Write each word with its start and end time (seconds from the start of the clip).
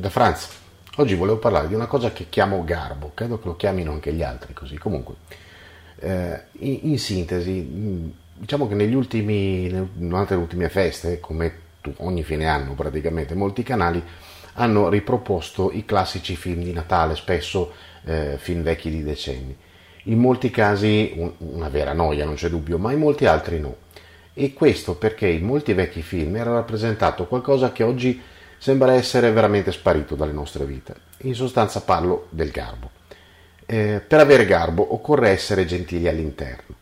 da 0.00 0.10
Franz. 0.10 0.48
Oggi 0.96 1.14
volevo 1.14 1.38
parlare 1.38 1.68
di 1.68 1.74
una 1.74 1.86
cosa 1.86 2.12
che 2.12 2.26
chiamo 2.28 2.64
garbo, 2.64 3.12
credo 3.14 3.38
che 3.38 3.46
lo 3.46 3.56
chiamino 3.56 3.92
anche 3.92 4.12
gli 4.12 4.22
altri 4.22 4.52
così. 4.52 4.76
Comunque, 4.76 5.14
eh, 6.00 6.42
in, 6.60 6.78
in, 6.82 6.98
sintesi, 6.98 8.12
diciamo 8.34 8.68
che 8.68 8.74
negli 8.74 8.94
ultimi, 8.94 9.90
durante 9.92 10.34
le 10.34 10.40
ultime 10.40 10.68
feste, 10.68 11.20
come 11.20 11.66
ogni 11.98 12.22
fine 12.22 12.46
anno 12.46 12.74
praticamente, 12.74 13.34
molti 13.34 13.62
canali 13.62 14.02
hanno 14.54 14.88
riproposto 14.88 15.70
i 15.72 15.84
classici 15.84 16.34
film 16.36 16.62
di 16.62 16.72
Natale, 16.72 17.14
spesso 17.14 17.72
eh, 18.04 18.36
film 18.38 18.62
vecchi 18.62 18.90
di 18.90 19.02
decenni. 19.04 19.56
In 20.04 20.18
molti 20.18 20.50
casi 20.50 21.12
un, 21.16 21.32
una 21.38 21.68
vera 21.68 21.92
noia, 21.92 22.24
non 22.24 22.34
c'è 22.34 22.48
dubbio, 22.48 22.78
ma 22.78 22.92
in 22.92 22.98
molti 22.98 23.26
altri 23.26 23.60
no. 23.60 23.76
E 24.34 24.52
questo 24.52 24.96
perché 24.96 25.26
in 25.26 25.44
molti 25.44 25.72
vecchi 25.74 26.02
film 26.02 26.36
era 26.36 26.52
rappresentato 26.52 27.26
qualcosa 27.26 27.72
che 27.72 27.82
oggi 27.82 28.20
sembra 28.58 28.92
essere 28.92 29.30
veramente 29.30 29.72
sparito 29.72 30.14
dalle 30.14 30.32
nostre 30.32 30.64
vite. 30.64 30.94
In 31.18 31.34
sostanza 31.34 31.80
parlo 31.80 32.26
del 32.30 32.50
garbo. 32.50 32.90
Eh, 33.64 34.02
per 34.06 34.20
avere 34.20 34.46
garbo 34.46 34.94
occorre 34.94 35.30
essere 35.30 35.64
gentili 35.64 36.08
all'interno, 36.08 36.74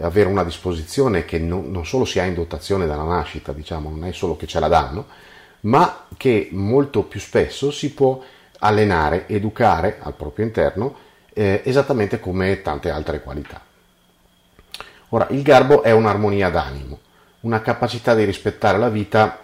avere 0.00 0.28
una 0.28 0.44
disposizione 0.44 1.24
che 1.24 1.38
non, 1.38 1.70
non 1.70 1.86
solo 1.86 2.04
si 2.04 2.18
ha 2.18 2.24
in 2.24 2.34
dotazione 2.34 2.86
dalla 2.86 3.04
nascita, 3.04 3.52
diciamo, 3.52 3.90
non 3.90 4.06
è 4.06 4.12
solo 4.12 4.36
che 4.36 4.46
ce 4.46 4.58
la 4.58 4.68
danno, 4.68 5.06
ma 5.60 6.06
che 6.16 6.48
molto 6.52 7.04
più 7.04 7.20
spesso 7.20 7.70
si 7.70 7.92
può 7.92 8.22
allenare, 8.60 9.28
educare 9.28 9.98
al 10.00 10.14
proprio 10.14 10.46
interno, 10.46 10.96
eh, 11.34 11.62
esattamente 11.64 12.18
come 12.18 12.62
tante 12.62 12.90
altre 12.90 13.22
qualità. 13.22 13.60
Ora, 15.10 15.26
il 15.30 15.42
garbo 15.42 15.82
è 15.82 15.90
un'armonia 15.90 16.48
d'animo, 16.48 16.98
una 17.40 17.60
capacità 17.60 18.14
di 18.14 18.24
rispettare 18.24 18.78
la 18.78 18.88
vita 18.88 19.40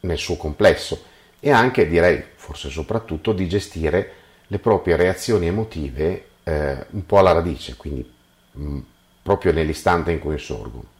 nel 0.00 0.18
suo 0.18 0.36
complesso 0.36 1.06
e 1.40 1.50
anche, 1.50 1.88
direi, 1.88 2.22
forse 2.34 2.68
soprattutto, 2.68 3.32
di 3.32 3.48
gestire 3.48 4.12
le 4.46 4.58
proprie 4.58 4.96
reazioni 4.96 5.46
emotive 5.46 6.24
eh, 6.42 6.86
un 6.90 7.06
po' 7.06 7.18
alla 7.18 7.32
radice, 7.32 7.76
quindi 7.76 8.10
mh, 8.52 8.62
mm, 8.62 8.78
proprio 9.22 9.52
nell'istante 9.52 10.10
in 10.10 10.18
cui 10.18 10.38
sorgono. 10.38 10.96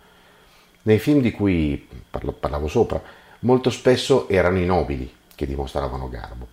Nei 0.83 0.98
film 0.98 1.20
di 1.20 1.31
cui 1.31 1.89
parlo, 2.09 2.33
parlavo 2.33 2.69
sopra, 2.69 3.03
molto 3.41 3.70
spesso 3.70 4.28
erano 4.28 4.59
i 4.59 4.64
nobili 4.64 5.12
che 5.34 5.47
dimostravano 5.47 6.09
garbo. 6.09 6.47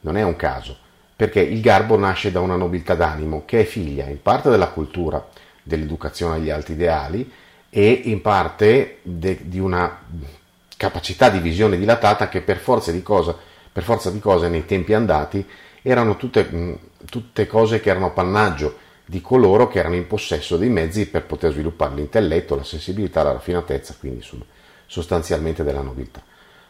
Non 0.00 0.16
è 0.16 0.22
un 0.22 0.36
caso, 0.36 0.76
perché 1.14 1.40
il 1.40 1.60
garbo 1.60 1.96
nasce 1.96 2.32
da 2.32 2.40
una 2.40 2.56
nobiltà 2.56 2.94
d'animo 2.94 3.44
che 3.44 3.60
è 3.60 3.64
figlia 3.64 4.06
in 4.06 4.20
parte 4.20 4.50
della 4.50 4.68
cultura, 4.68 5.24
dell'educazione 5.62 6.36
agli 6.36 6.50
alti 6.50 6.72
ideali 6.72 7.30
e 7.70 7.90
in 8.04 8.20
parte 8.20 8.98
de, 9.02 9.38
di 9.42 9.58
una 9.58 10.00
capacità 10.82 11.28
di 11.28 11.38
visione 11.38 11.78
dilatata 11.78 12.28
che 12.28 12.40
per 12.40 12.56
forza 12.56 12.90
di, 12.90 13.04
cosa, 13.04 13.36
forza 13.72 14.10
di 14.10 14.18
cose 14.18 14.48
nei 14.48 14.64
tempi 14.64 14.94
andati 14.94 15.46
erano 15.80 16.16
tutte, 16.16 16.80
tutte 17.08 17.46
cose 17.46 17.80
che 17.80 17.90
erano 17.90 18.06
appannaggio 18.06 18.78
di 19.04 19.20
coloro 19.20 19.68
che 19.68 19.78
erano 19.78 19.94
in 19.94 20.08
possesso 20.08 20.56
dei 20.56 20.70
mezzi 20.70 21.06
per 21.06 21.24
poter 21.24 21.52
sviluppare 21.52 21.94
l'intelletto, 21.94 22.56
la 22.56 22.64
sensibilità, 22.64 23.22
la 23.22 23.30
raffinatezza, 23.30 23.94
quindi 24.00 24.18
insomma, 24.18 24.42
sostanzialmente 24.86 25.62
della 25.62 25.82
nobiltà. 25.82 26.20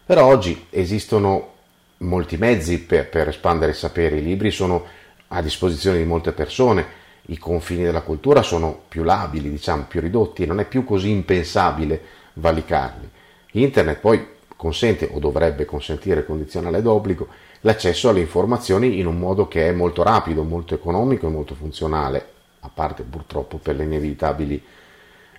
Però 0.05 0.27
oggi 0.27 0.67
esistono 0.69 1.53
molti 1.99 2.37
mezzi 2.37 2.81
per, 2.81 3.09
per 3.09 3.29
espandere 3.29 3.71
il 3.71 3.79
sapere, 3.79 4.19
i 4.19 4.23
libri 4.23 4.51
sono 4.51 4.85
a 5.29 5.41
disposizione 5.41 5.97
di 5.97 6.05
molte 6.05 6.33
persone, 6.33 7.01
i 7.29 7.39
confini 7.39 7.85
della 7.85 8.03
cultura 8.03 8.43
sono 8.43 8.83
più 8.89 9.05
labili, 9.05 9.49
diciamo, 9.49 9.87
più 9.89 10.01
ridotti 10.01 10.43
e 10.43 10.47
non 10.47 10.61
è 10.61 10.67
più 10.67 10.85
così 10.85 11.09
impensabile 11.09 12.03
valicarli. 12.35 13.09
Internet 13.53 13.99
poi 13.99 14.27
consente 14.57 15.09
o 15.11 15.19
dovrebbe 15.19 15.65
consentire 15.65 16.25
condizionale 16.25 16.83
d'obbligo 16.83 17.27
l'accesso 17.63 18.09
alle 18.09 18.21
informazioni 18.21 18.99
in 18.99 19.07
un 19.07 19.19
modo 19.19 19.49
che 19.49 19.69
è 19.69 19.73
molto 19.73 20.03
rapido, 20.03 20.43
molto 20.45 20.75
economico 20.75 21.27
e 21.27 21.31
molto 21.31 21.55
funzionale, 21.55 22.27
a 22.61 22.71
parte 22.73 23.03
purtroppo 23.03 23.59
per 23.59 23.77
le 23.77 23.85
inevitabili 23.85 24.63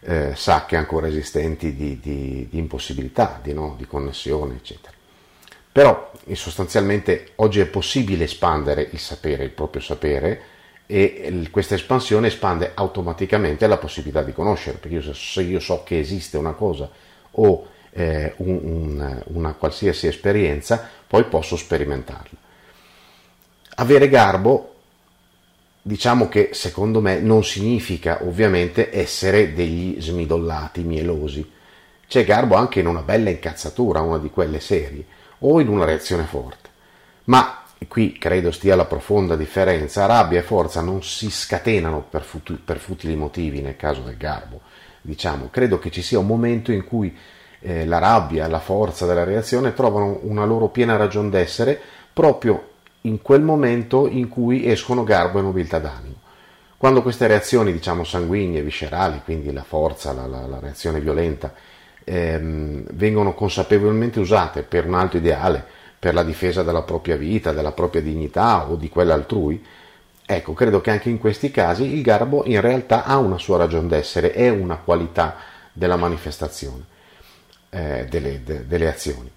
eh, 0.01 0.33
sacche 0.35 0.75
ancora 0.75 1.07
esistenti 1.07 1.73
di, 1.73 1.99
di, 1.99 2.47
di 2.49 2.57
impossibilità, 2.57 3.39
di, 3.41 3.53
no? 3.53 3.75
di 3.77 3.85
connessione, 3.87 4.55
eccetera. 4.55 4.93
Però 5.71 6.11
sostanzialmente 6.33 7.31
oggi 7.37 7.59
è 7.59 7.65
possibile 7.65 8.25
espandere 8.25 8.87
il 8.91 8.99
sapere, 8.99 9.43
il 9.43 9.49
proprio 9.49 9.81
sapere, 9.81 10.41
e 10.85 11.47
questa 11.49 11.75
espansione 11.75 12.27
espande 12.27 12.71
automaticamente 12.75 13.65
la 13.65 13.77
possibilità 13.77 14.21
di 14.21 14.33
conoscere, 14.33 14.77
perché 14.77 14.97
io, 14.97 15.13
se 15.13 15.41
io 15.41 15.59
so 15.59 15.83
che 15.83 15.97
esiste 15.97 16.37
una 16.37 16.51
cosa 16.51 16.89
o 17.31 17.67
eh, 17.93 18.33
un, 18.37 18.59
un, 18.63 19.23
una 19.27 19.53
qualsiasi 19.53 20.07
esperienza, 20.07 20.87
poi 21.07 21.25
posso 21.25 21.55
sperimentarla. 21.55 22.37
Avere 23.75 24.09
garbo, 24.09 24.75
diciamo 25.81 26.29
che 26.29 26.49
secondo 26.53 27.01
me 27.01 27.19
non 27.19 27.43
significa 27.43 28.19
ovviamente 28.23 28.93
essere 28.93 29.53
degli 29.53 30.01
smidollati 30.01 30.81
mielosi. 30.81 31.51
C'è 32.07 32.25
garbo 32.25 32.55
anche 32.55 32.79
in 32.79 32.87
una 32.87 33.01
bella 33.01 33.29
incazzatura, 33.29 34.01
una 34.01 34.19
di 34.19 34.29
quelle 34.29 34.59
serie, 34.59 35.05
o 35.39 35.59
in 35.59 35.67
una 35.67 35.85
reazione 35.85 36.23
forte. 36.23 36.69
Ma 37.25 37.63
qui 37.87 38.17
credo 38.17 38.51
stia 38.51 38.75
la 38.75 38.85
profonda 38.85 39.35
differenza, 39.35 40.05
rabbia 40.05 40.39
e 40.39 40.43
forza 40.43 40.81
non 40.81 41.03
si 41.03 41.29
scatenano 41.29 42.05
per, 42.09 42.23
fut- 42.23 42.59
per 42.63 42.77
futili 42.77 43.15
motivi 43.15 43.61
nel 43.61 43.75
caso 43.75 44.01
del 44.01 44.17
garbo. 44.17 44.61
Diciamo, 45.01 45.49
credo 45.51 45.79
che 45.79 45.91
ci 45.91 46.01
sia 46.01 46.19
un 46.19 46.27
momento 46.27 46.71
in 46.71 46.85
cui 46.85 47.15
eh, 47.63 47.85
la 47.85 47.97
rabbia, 47.97 48.47
la 48.47 48.59
forza 48.59 49.05
della 49.05 49.23
reazione 49.23 49.73
trovano 49.73 50.19
una 50.23 50.43
loro 50.43 50.67
piena 50.67 50.97
ragion 50.97 51.29
d'essere 51.29 51.79
proprio 52.11 52.71
in 53.01 53.21
quel 53.21 53.41
momento 53.41 54.07
in 54.07 54.27
cui 54.27 54.69
escono 54.69 55.03
garbo 55.03 55.39
e 55.39 55.41
nobiltà 55.41 55.79
d'animo. 55.79 56.15
Quando 56.77 57.01
queste 57.01 57.27
reazioni, 57.27 57.71
diciamo, 57.71 58.03
sanguigne, 58.03 58.61
viscerali, 58.61 59.21
quindi 59.23 59.51
la 59.53 59.63
forza, 59.63 60.11
la, 60.11 60.27
la, 60.27 60.45
la 60.45 60.59
reazione 60.59 60.99
violenta, 60.99 61.53
ehm, 62.03 62.83
vengono 62.91 63.33
consapevolmente 63.33 64.19
usate 64.19 64.63
per 64.63 64.85
un 64.85 64.95
alto 64.95 65.15
ideale, 65.15 65.63
per 65.97 66.13
la 66.13 66.23
difesa 66.23 66.61
della 66.63 66.81
propria 66.81 67.15
vita, 67.15 67.53
della 67.53 67.71
propria 67.71 68.01
dignità 68.01 68.69
o 68.69 68.75
di 68.75 68.89
quella 68.89 69.13
altrui, 69.13 69.63
ecco, 70.25 70.51
credo 70.53 70.81
che 70.81 70.91
anche 70.91 71.09
in 71.09 71.17
questi 71.17 71.49
casi 71.51 71.93
il 71.95 72.01
garbo 72.01 72.43
in 72.45 72.59
realtà 72.59 73.05
ha 73.05 73.17
una 73.17 73.37
sua 73.37 73.55
ragion 73.55 73.87
d'essere, 73.87 74.33
è 74.33 74.49
una 74.49 74.75
qualità 74.75 75.37
della 75.71 75.95
manifestazione 75.95 76.91
eh, 77.73 78.05
delle, 78.09 78.43
de, 78.43 78.67
delle 78.67 78.87
azioni. 78.87 79.29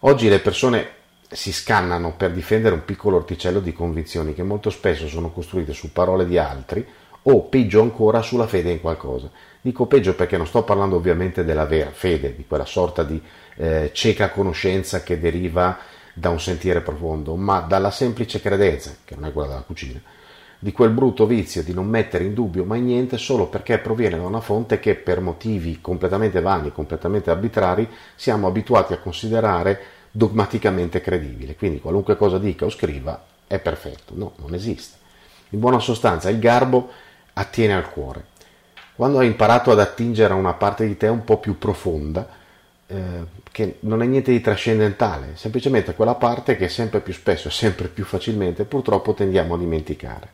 Oggi 0.00 0.28
le 0.28 0.40
persone 0.40 0.88
si 1.30 1.52
scannano 1.52 2.14
per 2.16 2.32
difendere 2.32 2.74
un 2.74 2.84
piccolo 2.84 3.16
orticello 3.16 3.60
di 3.60 3.72
convinzioni 3.72 4.34
che 4.34 4.42
molto 4.42 4.70
spesso 4.70 5.08
sono 5.08 5.30
costruite 5.30 5.72
su 5.72 5.92
parole 5.92 6.26
di 6.26 6.38
altri 6.38 6.86
o 7.28 7.42
peggio 7.42 7.80
ancora 7.80 8.22
sulla 8.22 8.46
fede 8.46 8.70
in 8.70 8.80
qualcosa. 8.80 9.30
Dico 9.60 9.86
peggio 9.86 10.14
perché 10.14 10.36
non 10.36 10.46
sto 10.46 10.62
parlando 10.62 10.96
ovviamente 10.96 11.44
della 11.44 11.66
vera 11.66 11.90
fede, 11.90 12.36
di 12.36 12.44
quella 12.46 12.64
sorta 12.64 13.02
di 13.02 13.20
eh, 13.56 13.90
cieca 13.92 14.30
conoscenza 14.30 15.02
che 15.02 15.18
deriva 15.18 15.78
da 16.12 16.30
un 16.30 16.40
sentiero 16.40 16.82
profondo, 16.82 17.34
ma 17.34 17.60
dalla 17.60 17.90
semplice 17.90 18.40
credenza, 18.40 18.96
che 19.04 19.16
non 19.16 19.26
è 19.26 19.32
quella 19.32 19.48
della 19.48 19.62
cucina, 19.62 20.00
di 20.58 20.72
quel 20.72 20.90
brutto 20.90 21.26
vizio 21.26 21.62
di 21.62 21.74
non 21.74 21.86
mettere 21.86 22.24
in 22.24 22.34
dubbio 22.34 22.64
mai 22.64 22.80
niente 22.80 23.18
solo 23.18 23.46
perché 23.46 23.78
proviene 23.78 24.16
da 24.16 24.24
una 24.24 24.40
fonte 24.40 24.80
che 24.80 24.94
per 24.94 25.20
motivi 25.20 25.80
completamente 25.80 26.40
vani, 26.40 26.72
completamente 26.72 27.30
arbitrari, 27.30 27.88
siamo 28.14 28.46
abituati 28.46 28.92
a 28.92 28.98
considerare 28.98 29.80
dogmaticamente 30.10 31.00
credibile. 31.00 31.56
Quindi 31.56 31.80
qualunque 31.80 32.16
cosa 32.16 32.38
dica 32.38 32.64
o 32.64 32.70
scriva 32.70 33.22
è 33.46 33.58
perfetto. 33.58 34.14
No, 34.16 34.32
non 34.36 34.54
esiste. 34.54 34.96
In 35.50 35.60
buona 35.60 35.78
sostanza 35.78 36.30
il 36.30 36.38
garbo 36.38 36.90
attiene 37.34 37.74
al 37.74 37.90
cuore. 37.90 38.24
Quando 38.96 39.18
hai 39.18 39.26
imparato 39.26 39.70
ad 39.70 39.78
attingere 39.78 40.32
a 40.32 40.36
una 40.36 40.54
parte 40.54 40.86
di 40.86 40.96
te 40.96 41.06
un 41.06 41.22
po' 41.22 41.36
più 41.36 41.58
profonda, 41.58 42.26
eh, 42.86 43.44
che 43.52 43.76
non 43.80 44.02
è 44.02 44.06
niente 44.06 44.32
di 44.32 44.40
trascendentale, 44.40 45.32
semplicemente 45.34 45.94
quella 45.94 46.14
parte 46.14 46.56
che 46.56 46.68
sempre 46.68 47.00
più 47.00 47.12
spesso 47.12 47.48
e 47.48 47.50
sempre 47.50 47.88
più 47.88 48.04
facilmente 48.04 48.64
purtroppo 48.64 49.12
tendiamo 49.12 49.54
a 49.54 49.58
dimenticare. 49.58 50.28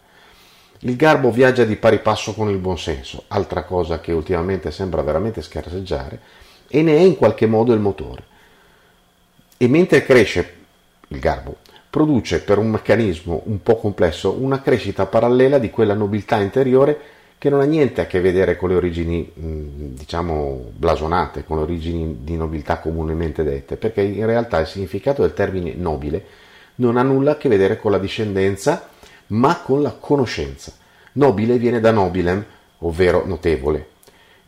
Il 0.85 0.97
garbo 0.97 1.31
viaggia 1.31 1.63
di 1.63 1.77
pari 1.77 2.01
passo 2.01 2.35
con 2.35 2.49
il 2.49 2.59
buonsenso, 2.59 3.23
altra 3.29 3.63
cosa 3.63 4.01
che 4.01 4.11
ultimamente 4.11 4.73
sembra 4.73 5.01
veramente 5.03 5.41
scarseggiare, 5.41 6.19
e 6.67 6.83
ne 6.83 6.97
è 6.97 7.01
in 7.01 7.15
qualche 7.15 7.47
modo 7.47 7.73
il 7.73 7.79
motore. 7.79 8.25
E 9.59 9.69
mentre 9.69 10.05
cresce 10.05 10.55
il 11.07 11.21
garbo, 11.21 11.59
produce 11.89 12.41
per 12.41 12.59
un 12.59 12.71
meccanismo 12.71 13.43
un 13.45 13.63
po' 13.63 13.77
complesso 13.77 14.33
una 14.33 14.61
crescita 14.61 15.07
parallela 15.07 15.59
di 15.59 15.71
quella 15.71 15.95
nobiltà 15.95 16.41
interiore 16.41 16.99
che 17.39 17.49
non 17.49 17.61
ha 17.61 17.65
niente 17.65 18.01
a 18.01 18.07
che 18.07 18.21
vedere 18.21 18.57
con 18.57 18.71
le 18.71 18.75
origini, 18.75 19.31
diciamo, 19.35 20.73
blasonate, 20.77 21.45
con 21.45 21.59
le 21.59 21.63
origini 21.63 22.19
di 22.23 22.37
nobiltà 22.37 22.79
comunemente 22.79 23.45
dette, 23.45 23.77
perché 23.77 24.01
in 24.01 24.27
realtà 24.27 24.59
il 24.59 24.67
significato 24.67 25.23
del 25.23 25.33
termine 25.33 25.75
nobile 25.77 26.25
non 26.77 26.97
ha 26.97 27.03
nulla 27.03 27.33
a 27.33 27.37
che 27.37 27.49
vedere 27.49 27.77
con 27.77 27.93
la 27.93 27.99
discendenza 27.99 28.89
ma 29.33 29.61
con 29.61 29.83
la 29.83 29.93
conoscenza. 29.93 30.73
Nobile 31.13 31.59
viene 31.59 31.81
da 31.81 31.91
nobilem, 31.91 32.45
ovvero 32.79 33.25
notevole, 33.27 33.89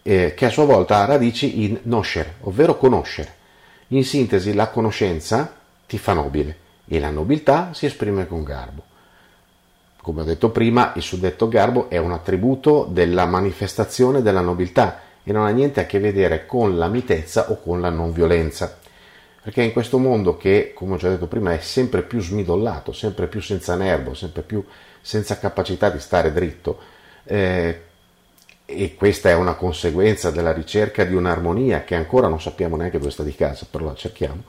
eh, 0.03 0.35
che 0.35 0.47
a 0.47 0.51
sua 0.51 0.65
volta 0.65 0.99
ha 0.99 1.05
radici 1.05 1.65
in 1.65 1.81
noscere, 1.83 2.37
ovvero 2.43 2.77
conoscere. 2.77 3.43
In 3.89 4.05
sintesi, 4.05 4.55
la 4.55 4.69
conoscenza 4.69 5.55
ti 5.87 5.99
fa 5.99 6.13
nobile 6.15 6.57
e 6.87 6.99
la 6.99 7.11
nobiltà 7.11 7.71
si 7.73 7.87
esprime 7.87 8.27
con 8.27 8.43
garbo. 8.43 8.83
Come 10.03 10.21
ho 10.21 10.25
detto 10.25 10.51
prima, 10.51 10.93
il 10.97 11.03
suddetto 11.03 11.49
garbo 11.49 11.89
è 11.89 11.97
un 11.97 12.13
attributo 12.13 12.87
della 12.91 13.25
manifestazione 13.25 14.21
della 14.21 14.43
nobiltà 14.43 15.01
e 15.23 15.33
non 15.33 15.47
ha 15.47 15.51
niente 15.51 15.81
a 15.81 15.87
che 15.87 15.99
vedere 15.99 16.45
con 16.45 16.77
la 16.77 16.89
mitezza 16.89 17.51
o 17.51 17.61
con 17.63 17.81
la 17.81 17.89
non 17.89 18.13
violenza. 18.13 18.79
Perché 19.45 19.61
in 19.61 19.73
questo 19.73 19.99
mondo 19.99 20.39
che, 20.39 20.73
come 20.75 20.95
ho 20.95 20.97
già 20.97 21.11
detto 21.11 21.27
prima, 21.27 21.53
è 21.53 21.59
sempre 21.59 22.01
più 22.01 22.19
smidollato, 22.19 22.93
sempre 22.93 23.27
più 23.27 23.43
senza 23.43 23.75
nervo, 23.75 24.15
sempre 24.15 24.41
più 24.41 24.65
senza 25.03 25.39
capacità 25.39 25.91
di 25.91 26.01
stare 26.01 26.33
dritto, 26.33 26.79
eh, 27.25 27.83
e 28.65 28.95
questa 28.95 29.29
è 29.29 29.35
una 29.35 29.53
conseguenza 29.53 30.31
della 30.31 30.55
ricerca 30.55 31.05
di 31.05 31.15
un'armonia 31.15 31.85
che 31.85 31.95
ancora 31.95 32.27
non 32.27 32.41
sappiamo 32.41 32.77
neanche 32.77 32.97
dove 32.97 33.11
sta 33.11 33.23
di 33.23 33.35
casa, 33.35 33.67
però 33.71 33.85
la 33.85 33.95
cerchiamo, 33.95 34.45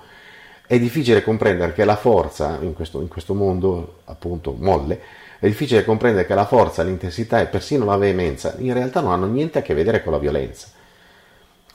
è 0.65 0.79
difficile 0.79 1.21
comprendere 1.21 1.73
che 1.73 1.83
la 1.83 1.97
forza, 1.97 2.57
in 2.61 2.73
questo, 2.73 3.01
in 3.01 3.09
questo 3.09 3.33
mondo 3.33 3.97
appunto 4.05 4.55
molle, 4.57 5.01
è 5.39 5.47
difficile 5.47 5.83
comprendere 5.83 6.25
che 6.25 6.35
la 6.35 6.45
forza, 6.45 6.83
l'intensità 6.83 7.41
e 7.41 7.47
persino 7.47 7.83
la 7.83 7.97
veemenza 7.97 8.55
in 8.59 8.71
realtà 8.71 9.01
non 9.01 9.11
hanno 9.11 9.27
niente 9.27 9.59
a 9.59 9.61
che 9.61 9.73
vedere 9.73 10.01
con 10.01 10.13
la 10.13 10.19
violenza. 10.19 10.69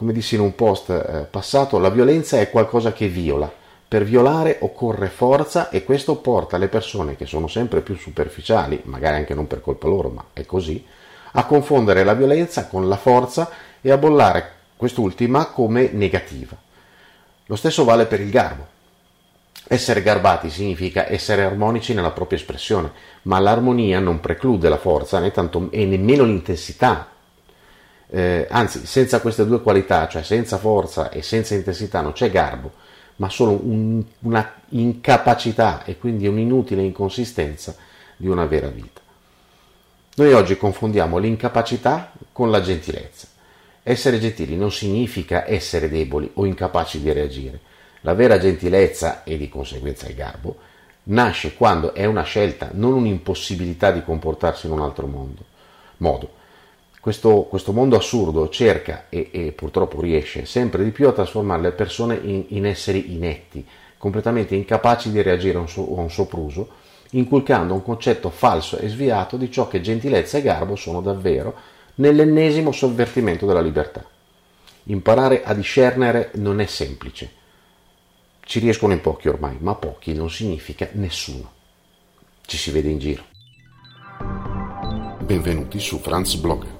Come 0.00 0.14
dissi 0.14 0.37
in 0.37 0.41
un 0.41 0.55
post 0.55 0.88
eh, 0.88 1.26
passato, 1.29 1.76
la 1.76 1.91
violenza 1.91 2.41
è 2.41 2.49
qualcosa 2.49 2.94
che 2.94 3.06
viola. 3.08 3.52
Per 3.87 4.02
violare 4.02 4.56
occorre 4.61 5.11
forza 5.11 5.69
e 5.69 5.85
questo 5.85 6.17
porta 6.17 6.56
le 6.56 6.69
persone 6.69 7.17
che 7.17 7.26
sono 7.26 7.49
sempre 7.49 7.82
più 7.82 7.94
superficiali, 7.97 8.81
magari 8.85 9.17
anche 9.17 9.35
non 9.35 9.47
per 9.47 9.61
colpa 9.61 9.88
loro, 9.88 10.08
ma 10.08 10.25
è 10.32 10.47
così, 10.47 10.82
a 11.32 11.44
confondere 11.44 12.02
la 12.02 12.14
violenza 12.14 12.67
con 12.67 12.88
la 12.88 12.97
forza 12.97 13.50
e 13.82 13.91
a 13.91 13.99
bollare 13.99 14.52
quest'ultima 14.75 15.49
come 15.49 15.91
negativa. 15.93 16.56
Lo 17.44 17.56
stesso 17.56 17.85
vale 17.85 18.06
per 18.06 18.23
il 18.23 18.31
garbo. 18.31 18.67
Essere 19.69 20.00
garbati 20.00 20.49
significa 20.49 21.11
essere 21.11 21.44
armonici 21.44 21.93
nella 21.93 22.12
propria 22.12 22.38
espressione, 22.38 22.91
ma 23.25 23.38
l'armonia 23.38 23.99
non 23.99 24.19
preclude 24.19 24.70
la 24.70 24.79
forza 24.79 25.19
né 25.19 25.31
tanto, 25.31 25.69
e 25.70 25.85
nemmeno 25.85 26.25
l'intensità. 26.25 27.06
Eh, 28.12 28.47
anzi, 28.51 28.87
senza 28.87 29.21
queste 29.21 29.47
due 29.47 29.62
qualità, 29.62 30.09
cioè 30.09 30.23
senza 30.23 30.59
forza 30.59 31.11
e 31.11 31.23
senza 31.23 31.55
intensità, 31.55 32.01
non 32.01 32.12
c'è 32.12 32.31
garbo, 32.31 32.73
ma 33.17 33.29
solo 33.29 33.53
un, 33.53 34.03
una 34.21 34.55
incapacità 34.71 35.85
e 35.85 35.97
quindi 35.97 36.27
un'inutile 36.27 36.83
inconsistenza 36.83 37.77
di 38.17 38.29
una 38.29 38.47
vera 38.47 38.69
vita. 38.69 39.01
Noi 40.17 40.33
oggi 40.33 40.57
confondiamo 40.57 41.19
l'incapacità 41.19 42.12
con 42.33 42.51
la 42.51 42.61
gentilezza. 42.61 43.29
Essere 43.83 44.19
gentili 44.19 44.56
non 44.56 44.73
significa 44.73 45.49
essere 45.49 45.89
deboli 45.89 46.31
o 46.35 46.45
incapaci 46.45 47.01
di 47.01 47.13
reagire. 47.13 47.61
La 48.03 48.15
vera 48.15 48.39
gentilezza 48.39 49.23
e 49.25 49.39
di 49.39 49.49
conseguenza 49.49 50.09
il 50.09 50.15
garbo 50.15 50.56
nasce 51.05 51.55
quando 51.55 51.95
è 51.95 52.05
una 52.05 52.23
scelta, 52.23 52.71
non 52.73 52.93
un'impossibilità 52.93 53.93
di 53.93 54.03
comportarsi 54.03 54.67
in 54.67 54.73
un 54.73 54.81
altro 54.81 55.06
mondo, 55.06 55.45
modo. 55.99 56.39
Questo, 57.00 57.47
questo 57.49 57.73
mondo 57.73 57.97
assurdo 57.97 58.50
cerca 58.50 59.06
e, 59.08 59.31
e, 59.32 59.52
purtroppo 59.52 60.02
riesce 60.02 60.44
sempre 60.44 60.85
di 60.85 60.91
più 60.91 61.08
a 61.08 61.12
trasformare 61.12 61.62
le 61.62 61.73
persone 61.73 62.20
in, 62.23 62.44
in 62.49 62.67
esseri 62.67 63.14
inetti, 63.14 63.67
completamente 63.97 64.55
incapaci 64.55 65.11
di 65.11 65.23
reagire 65.23 65.56
a 65.56 65.61
un, 65.61 65.69
so, 65.69 65.97
a 65.97 66.00
un 66.00 66.11
sopruso 66.11 66.79
inculcando 67.12 67.75
un 67.75 67.82
concetto 67.82 68.31
falso 68.31 68.79
e 68.79 68.88
sviato 68.88 69.37
di 69.37 69.50
ciò 69.50 69.67
che 69.67 69.81
gentilezza 69.81 70.38
e 70.38 70.43
garbo 70.43 70.76
sono 70.76 71.00
davvero 71.00 71.55
nell'ennesimo 71.97 72.73
sovvertimento 72.73 73.46
della 73.46 73.61
libertà. 73.61 74.05
Imparare 74.85 75.43
a 75.43 75.55
discernere 75.55 76.31
non 76.35 76.61
è 76.61 76.67
semplice. 76.67 77.38
Ci 78.41 78.58
riescono 78.58 78.93
in 78.93 79.00
pochi 79.00 79.29
ormai, 79.29 79.56
ma 79.61 79.75
pochi 79.75 80.14
non 80.14 80.31
significa 80.31 80.88
nessuno. 80.93 81.50
Ci 82.43 82.56
si 82.56 82.70
vede 82.70 82.88
in 82.88 82.99
giro. 82.99 83.23
Benvenuti 85.20 85.79
su 85.79 85.99
Franz 85.99 86.35
Blog, 86.37 86.80